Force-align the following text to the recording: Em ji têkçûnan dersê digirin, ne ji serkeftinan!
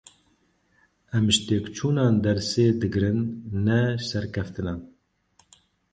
Em 1.17 1.25
ji 1.33 1.39
têkçûnan 1.47 2.13
dersê 2.23 2.65
digirin, 2.79 3.19
ne 3.65 3.81
ji 3.99 4.05
serkeftinan! 4.11 4.79